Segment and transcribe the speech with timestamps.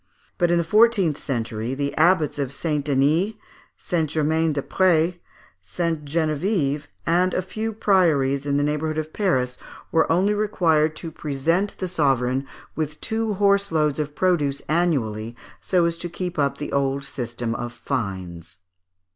[0.39, 2.83] But in the fourteenth century, the abbots of St.
[2.83, 3.35] Denis,
[3.77, 4.09] St.
[4.09, 5.19] Germain des Prés,
[5.61, 6.03] St.
[6.05, 6.87] Geneviève (Fig.
[6.87, 9.59] 32), and a few priories in the neighbourhood of Paris,
[9.91, 15.85] were only required to present the sovereign with two horse loads of produce annually, so
[15.85, 18.57] as to keep up the old system of fines.